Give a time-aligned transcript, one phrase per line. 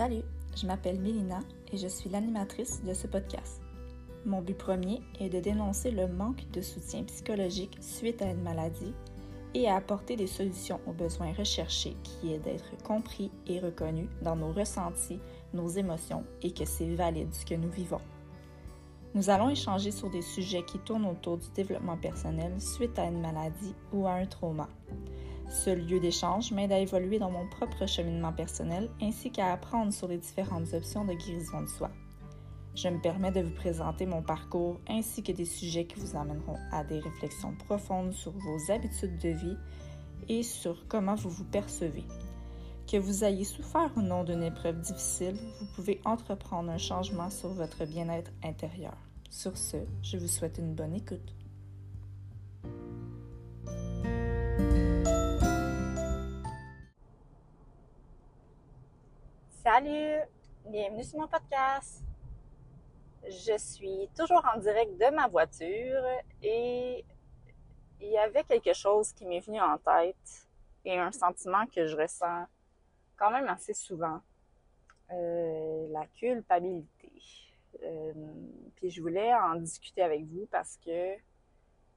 [0.00, 0.22] Salut,
[0.56, 3.60] je m'appelle Mélina et je suis l'animatrice de ce podcast.
[4.24, 8.94] Mon but premier est de dénoncer le manque de soutien psychologique suite à une maladie
[9.52, 14.36] et à apporter des solutions aux besoins recherchés qui est d'être compris et reconnu dans
[14.36, 15.20] nos ressentis,
[15.52, 18.00] nos émotions et que c'est valide ce que nous vivons.
[19.14, 23.20] Nous allons échanger sur des sujets qui tournent autour du développement personnel suite à une
[23.20, 24.66] maladie ou à un trauma.
[25.50, 30.06] Ce lieu d'échange m'aide à évoluer dans mon propre cheminement personnel ainsi qu'à apprendre sur
[30.06, 31.90] les différentes options de guérison de soi.
[32.76, 36.56] Je me permets de vous présenter mon parcours ainsi que des sujets qui vous amèneront
[36.70, 39.56] à des réflexions profondes sur vos habitudes de vie
[40.28, 42.04] et sur comment vous vous percevez.
[42.86, 47.48] Que vous ayez souffert ou non d'une épreuve difficile, vous pouvez entreprendre un changement sur
[47.48, 48.96] votre bien-être intérieur.
[49.30, 51.34] Sur ce, je vous souhaite une bonne écoute.
[59.82, 60.20] Salut,
[60.66, 62.04] bienvenue sur mon podcast.
[63.24, 66.04] Je suis toujours en direct de ma voiture
[66.42, 67.02] et
[67.98, 70.48] il y avait quelque chose qui m'est venu en tête
[70.84, 72.44] et un sentiment que je ressens
[73.16, 74.20] quand même assez souvent.
[75.12, 77.12] Euh, la culpabilité.
[77.82, 78.12] Euh,
[78.76, 81.14] puis je voulais en discuter avec vous parce que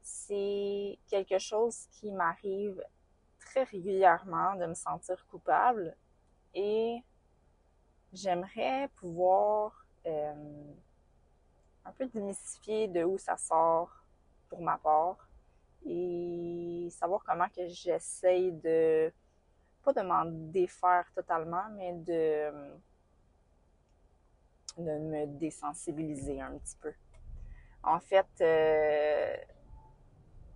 [0.00, 2.80] c'est quelque chose qui m'arrive
[3.40, 5.96] très régulièrement de me sentir coupable
[6.54, 7.02] et
[8.14, 10.72] j'aimerais pouvoir euh,
[11.84, 13.90] un peu démystifier de où ça sort
[14.48, 15.28] pour ma part
[15.86, 19.12] et savoir comment que j'essaye de
[19.82, 22.50] pas de m'en défaire totalement, mais de,
[24.78, 26.92] de me désensibiliser un petit peu.
[27.82, 29.36] En fait, euh,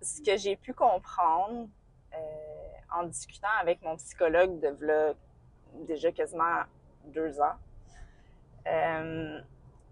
[0.00, 1.68] ce que j'ai pu comprendre
[2.14, 5.16] euh, en discutant avec mon psychologue de
[5.86, 6.62] déjà quasiment
[7.06, 7.56] deux ans,
[8.66, 9.40] euh,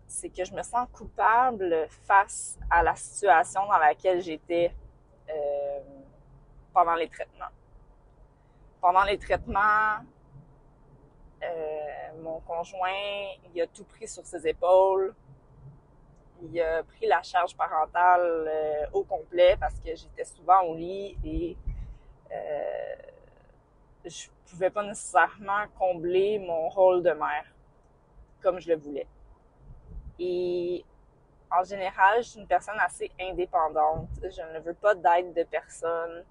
[0.06, 4.75] c'est que je me sens coupable face à la situation dans laquelle j'étais
[5.30, 5.80] euh,
[6.72, 7.53] pendant les traitements.
[8.80, 9.98] Pendant les traitements,
[11.42, 12.91] euh, mon conjoint,
[13.54, 15.14] il a tout pris sur ses épaules.
[16.42, 21.56] Il a pris la charge parentale au complet parce que j'étais souvent au lit et
[24.04, 27.44] je pouvais pas nécessairement combler mon rôle de mère
[28.42, 29.06] comme je le voulais.
[30.19, 30.84] Et
[31.50, 34.09] en général, je suis une personne assez indépendante.
[34.22, 36.25] Je ne veux pas d'aide de personne.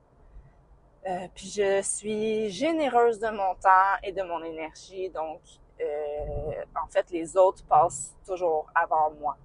[1.05, 5.41] Euh, puis je suis généreuse de mon temps et de mon énergie, donc
[5.81, 9.35] euh, en fait les autres passent toujours avant moi.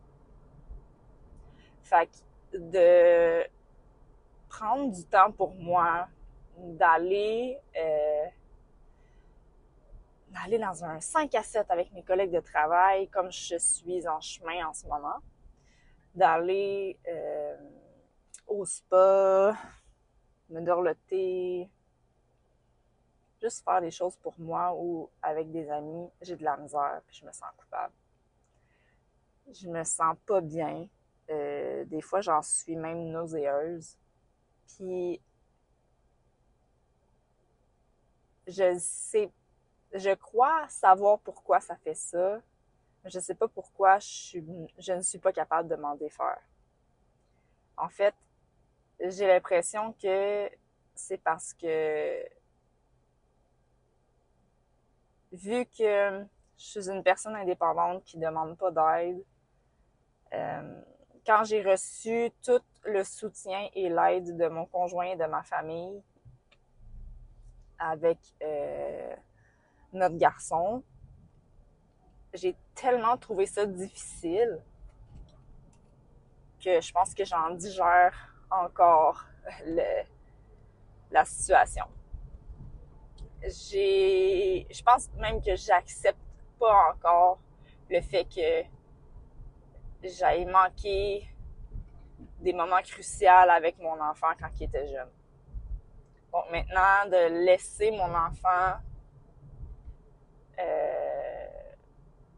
[1.83, 2.09] Fait
[2.53, 3.45] que de
[4.49, 6.06] prendre du temps pour moi,
[6.59, 8.27] d'aller euh,
[10.31, 14.21] d'aller dans un 5 à 7 avec mes collègues de travail, comme je suis en
[14.21, 15.17] chemin en ce moment,
[16.15, 17.57] d'aller euh,
[18.47, 19.57] au spa,
[20.51, 21.71] me dorloter,
[23.41, 27.17] juste faire des choses pour moi ou avec des amis, j'ai de la misère puis
[27.17, 27.95] je me sens coupable.
[29.53, 30.87] Je me sens pas bien.
[31.31, 33.97] Euh, des fois, j'en suis même nauséeuse.
[34.67, 35.21] Puis
[38.48, 39.31] je sais,
[39.92, 42.41] je crois savoir pourquoi ça fait ça.
[43.04, 46.41] Mais je sais pas pourquoi je, ne suis pas capable de m'en défaire.
[47.76, 48.14] En fait,
[49.00, 50.50] j'ai l'impression que
[50.94, 52.28] c'est parce que
[55.30, 56.26] vu que
[56.56, 59.22] je suis une personne indépendante qui demande pas d'aide,
[60.32, 60.80] euh,
[61.25, 66.03] quand j'ai reçu tout le soutien et l'aide de mon conjoint et de ma famille,
[67.78, 69.15] avec euh,
[69.93, 70.83] notre garçon,
[72.34, 74.61] j'ai tellement trouvé ça difficile
[76.62, 79.25] que je pense que j'en digère encore
[79.65, 80.03] le,
[81.11, 81.84] la situation.
[83.43, 86.19] J'ai, je pense même que j'accepte
[86.59, 87.39] pas encore
[87.89, 88.65] le fait que
[90.03, 91.28] j'aille manquer
[92.41, 95.09] des moments cruciaux avec mon enfant quand il était jeune.
[96.33, 98.78] Donc maintenant, de laisser mon enfant
[100.59, 101.47] euh,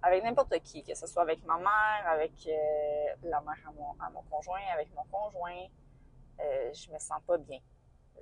[0.02, 3.92] avec n'importe qui, que ce soit avec ma mère, avec euh, la mère à mon,
[4.00, 5.66] à mon, conjoint, avec mon conjoint,
[6.40, 7.58] euh, je me sens pas bien.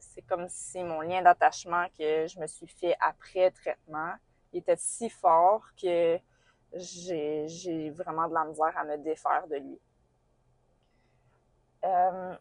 [0.01, 4.15] C'est comme si mon lien d'attachement que je me suis fait après traitement
[4.53, 6.19] était si fort que
[6.75, 9.81] j'ai vraiment de la misère à me défaire de lui.
[11.85, 12.37] Euh,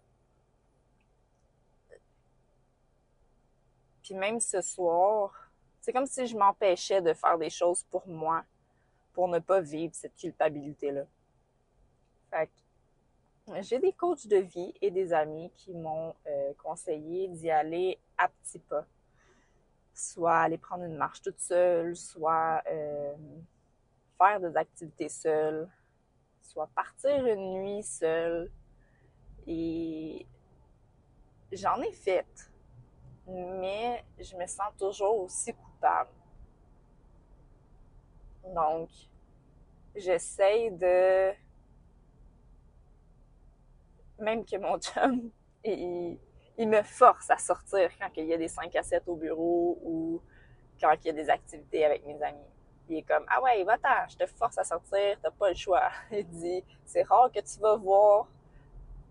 [4.07, 5.33] Puis même ce soir,
[5.81, 8.45] c'est comme si je m'empêchais de faire des choses pour moi
[9.11, 11.03] pour ne pas vivre cette culpabilité-là.
[12.29, 12.49] Fait
[13.63, 18.29] j'ai des coachs de vie et des amis qui m'ont euh, conseillé d'y aller à
[18.29, 18.85] petits pas.
[19.93, 23.13] Soit aller prendre une marche toute seule, soit euh,
[24.17, 25.67] faire des activités seule,
[26.41, 28.49] soit partir une nuit seule.
[29.47, 30.25] Et
[31.51, 32.49] j'en ai fait,
[33.27, 36.11] mais je me sens toujours aussi coupable.
[38.53, 38.89] Donc,
[39.95, 41.33] j'essaye de...
[44.19, 45.29] Même que mon chum,
[45.63, 46.17] il,
[46.57, 49.77] il me force à sortir quand il y a des 5 à 7 au bureau
[49.83, 50.21] ou
[50.81, 52.39] quand il y a des activités avec mes amis.
[52.89, 55.89] Il est comme, ah ouais, va-t'en, je te force à sortir, t'as pas le choix.
[56.11, 58.27] Il dit, c'est rare que tu vas voir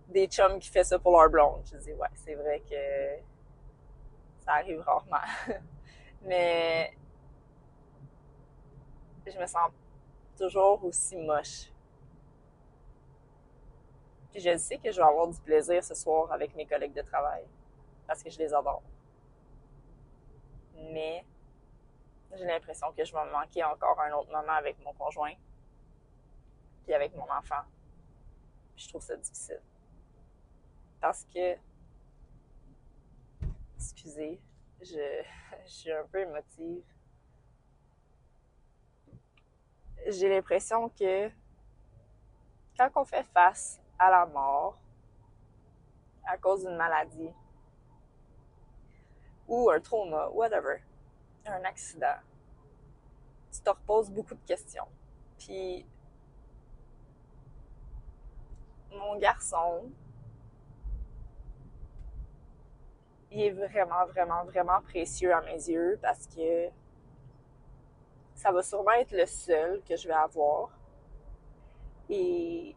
[0.08, 1.62] des chums qui font ça pour leur blonde.
[1.70, 3.20] Je dis, ouais, c'est vrai que
[4.46, 5.26] ça arrive rarement.
[6.22, 6.96] Mais
[9.26, 9.70] je me sens
[10.38, 11.72] toujours aussi moche.
[14.31, 17.02] Puis je sais que je vais avoir du plaisir ce soir avec mes collègues de
[17.02, 17.44] travail
[18.06, 18.82] parce que je les adore.
[20.92, 21.25] Mais
[22.34, 25.32] j'ai l'impression que je vais me manquer encore un autre moment avec mon conjoint
[26.84, 27.64] puis avec mon enfant.
[28.76, 29.60] je trouve ça difficile.
[31.00, 31.56] Parce que
[33.76, 34.40] excusez,
[34.81, 35.23] je,
[35.67, 36.82] suis un peu émotive
[40.08, 41.31] j'ai l'impression que
[42.78, 44.78] quand on fait face à la mort
[46.25, 47.31] à cause d'une maladie
[49.49, 50.82] ou un trauma, whatever,
[51.46, 52.17] un accident,
[53.52, 54.88] tu te reposes beaucoup de questions.
[55.38, 55.87] Puis
[58.90, 59.90] mon garçon,
[63.31, 66.69] il est vraiment, vraiment, vraiment précieux à mes yeux parce que
[68.34, 70.70] ça va sûrement être le seul que je vais avoir.
[72.08, 72.76] Et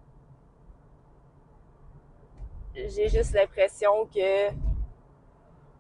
[2.74, 4.50] j'ai juste l'impression que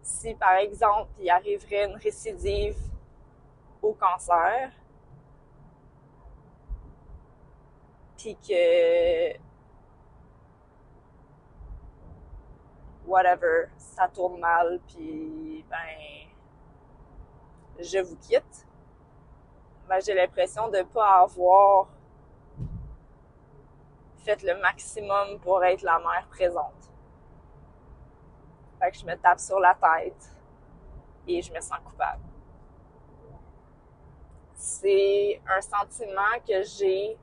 [0.01, 2.77] si, par exemple, il arriverait une récidive
[3.81, 4.71] au cancer,
[8.17, 9.48] puis que
[13.09, 16.29] whatever, ça tourne mal, puis ben
[17.79, 18.65] je vous quitte
[19.89, 21.87] ben, j'ai l'impression de ne pas avoir
[24.17, 26.91] fait le maximum pour être la mère présente.
[28.79, 30.29] Fait que je me tape sur la tête
[31.27, 32.21] et je me sens coupable.
[34.53, 37.17] C'est un sentiment que j'ai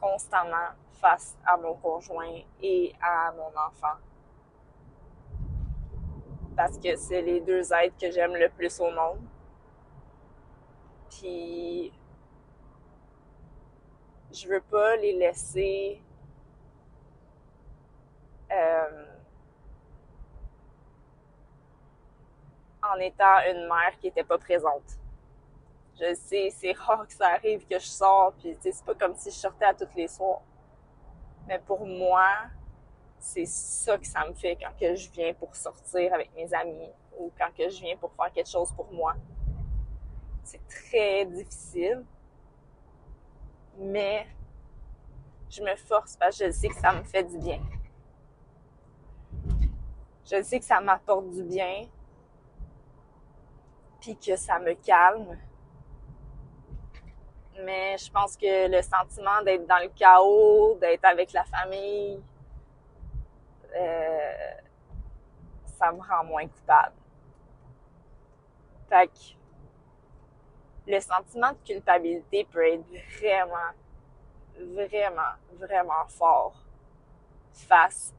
[0.00, 0.70] constamment
[1.00, 3.98] face à mon conjoint et à mon enfant.
[6.56, 9.20] Parce que c'est les deux êtres que j'aime le plus au monde.
[11.10, 11.92] Puis
[14.32, 16.02] je veux pas les laisser
[18.52, 19.04] euh,
[22.82, 24.98] en étant une mère qui était pas présente.
[25.98, 29.30] Je sais, c'est rare que ça arrive que je sors, puis c'est pas comme si
[29.30, 30.42] je sortais à tous les soirs.
[31.46, 32.26] Mais pour moi,
[33.18, 36.90] c'est ça que ça me fait quand que je viens pour sortir avec mes amis
[37.18, 39.14] ou quand que je viens pour faire quelque chose pour moi.
[40.42, 42.04] C'est très difficile.
[43.78, 44.26] Mais
[45.50, 47.60] je me force parce que je sais que ça me fait du bien.
[50.24, 51.86] Je sais que ça m'apporte du bien.
[54.00, 55.38] Puis que ça me calme.
[57.64, 62.22] Mais je pense que le sentiment d'être dans le chaos, d'être avec la famille,
[63.74, 64.54] euh,
[65.78, 66.94] ça me rend moins coupable.
[68.88, 69.36] Fait que
[70.86, 72.84] le sentiment de culpabilité peut être
[73.18, 73.72] vraiment,
[74.58, 76.54] vraiment, vraiment fort
[77.52, 78.14] face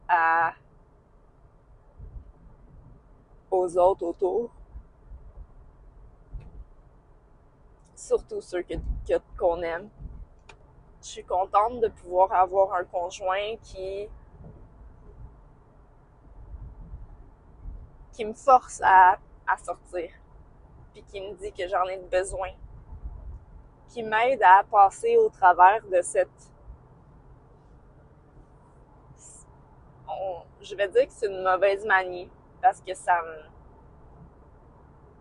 [3.50, 4.52] aux autres autour.
[7.98, 8.64] Surtout ceux
[9.38, 9.90] qu'on aime.
[11.02, 14.08] Je suis contente de pouvoir avoir un conjoint qui
[18.14, 20.10] qui me force à, à sortir
[21.04, 22.50] qui me dit que j'en ai besoin,
[23.90, 26.30] qui m'aide à passer au travers de cette...
[30.62, 32.30] Je vais dire que c'est une mauvaise manie
[32.62, 33.22] parce que ça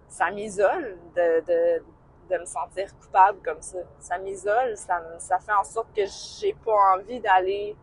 [0.08, 1.84] ça m'isole de,
[2.28, 3.78] de, me sentir coupable comme ça.
[3.98, 6.02] Ça m'isole, ça, ça fait en sorte que
[6.40, 7.76] j'ai pas envie d'aller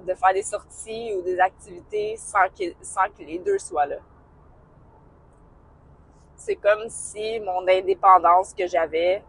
[0.00, 3.96] de faire des sorties ou des activités sans que, sans que les deux soient là
[6.38, 9.22] c'est comme si mon indépendance que j'avais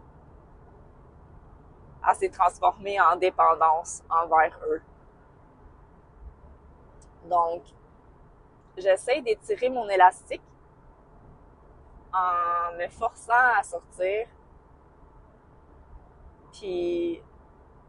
[2.13, 4.81] s'est transformée en dépendance envers eux.
[7.25, 7.61] Donc,
[8.77, 10.41] j'essaie d'étirer mon élastique
[12.13, 14.27] en me forçant à sortir,
[16.51, 17.21] puis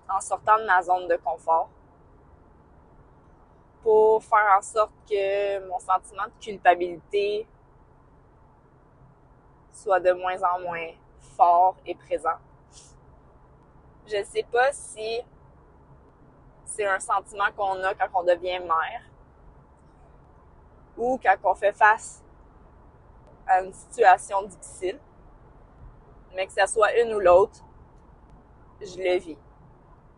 [0.08, 1.68] en sortant de ma zone de confort
[3.82, 7.46] pour faire en sorte que mon sentiment de culpabilité
[9.72, 10.90] soit de moins en moins
[11.36, 12.38] fort et présent.
[14.06, 15.20] Je ne sais pas si
[16.64, 19.02] c'est un sentiment qu'on a quand on devient mère
[20.96, 22.22] ou quand on fait face
[23.50, 24.98] à une situation difficile,
[26.34, 27.64] mais que ce soit une ou l'autre,
[28.80, 29.38] je le vis.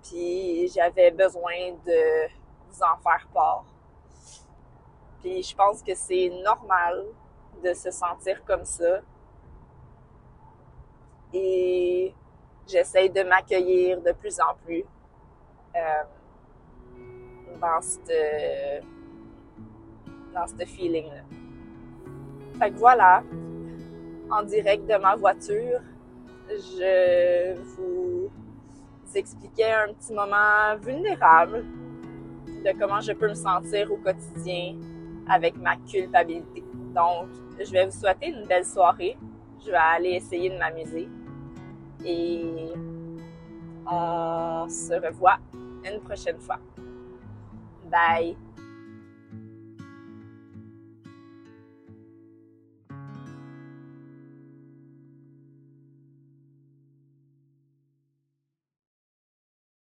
[0.02, 2.28] Puis j'avais besoin de
[2.68, 3.64] vous en faire part.
[5.20, 7.04] Puis je pense que c'est normal
[7.64, 9.00] de se sentir comme ça.
[11.32, 12.14] Et
[12.66, 14.84] j'essaye de m'accueillir de plus en plus
[15.74, 16.02] euh,
[17.58, 18.80] dans ce
[20.34, 21.41] dans ce feeling-là.
[22.62, 23.24] Fait que voilà,
[24.30, 25.80] en direct de ma voiture,
[26.48, 28.30] je vous
[29.16, 31.64] expliquais un petit moment vulnérable
[32.46, 34.76] de comment je peux me sentir au quotidien
[35.28, 36.62] avec ma culpabilité.
[36.94, 39.18] Donc, je vais vous souhaiter une belle soirée.
[39.66, 41.08] Je vais aller essayer de m'amuser.
[42.04, 42.68] Et
[43.90, 45.38] on se revoit
[45.84, 46.60] une prochaine fois.
[47.90, 48.36] Bye!